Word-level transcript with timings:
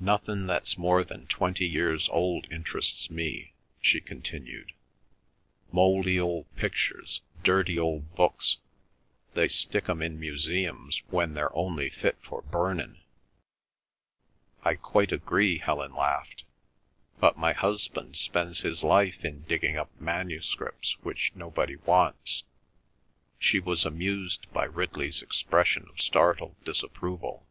"Nothin' 0.00 0.48
that's 0.48 0.76
more 0.76 1.04
than 1.04 1.28
twenty 1.28 1.64
years 1.68 2.08
old 2.08 2.48
interests 2.50 3.08
me," 3.10 3.54
she 3.80 4.00
continued. 4.00 4.72
"Mouldy 5.70 6.18
old 6.18 6.46
pictures, 6.56 7.20
dirty 7.44 7.78
old 7.78 8.12
books, 8.16 8.56
they 9.34 9.46
stick 9.46 9.88
'em 9.88 10.02
in 10.02 10.18
museums 10.18 11.02
when 11.10 11.34
they're 11.34 11.54
only 11.54 11.90
fit 11.90 12.16
for 12.20 12.42
burnin'." 12.42 13.00
"I 14.64 14.74
quite 14.74 15.12
agree," 15.12 15.58
Helen 15.58 15.94
laughed. 15.94 16.42
"But 17.20 17.38
my 17.38 17.52
husband 17.52 18.16
spends 18.16 18.62
his 18.62 18.82
life 18.82 19.24
in 19.24 19.42
digging 19.42 19.76
up 19.76 19.92
manuscripts 20.00 20.94
which 21.04 21.30
nobody 21.36 21.76
wants." 21.76 22.42
She 23.38 23.60
was 23.60 23.86
amused 23.86 24.52
by 24.52 24.64
Ridley's 24.64 25.22
expression 25.22 25.86
of 25.88 26.00
startled 26.00 26.56
disapproval. 26.64 27.46